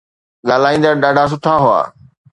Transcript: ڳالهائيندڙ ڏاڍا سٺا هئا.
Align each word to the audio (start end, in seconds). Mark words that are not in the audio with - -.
ڳالهائيندڙ 0.47 0.93
ڏاڍا 1.03 1.23
سٺا 1.31 1.53
هئا. 1.63 1.81